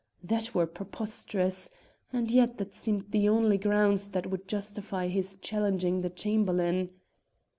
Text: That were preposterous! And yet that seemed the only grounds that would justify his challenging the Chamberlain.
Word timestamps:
That 0.23 0.55
were 0.55 0.65
preposterous! 0.65 1.69
And 2.11 2.31
yet 2.31 2.57
that 2.57 2.73
seemed 2.73 3.11
the 3.11 3.29
only 3.29 3.59
grounds 3.59 4.09
that 4.09 4.31
would 4.31 4.47
justify 4.47 5.09
his 5.09 5.35
challenging 5.35 6.01
the 6.01 6.09
Chamberlain. 6.09 6.89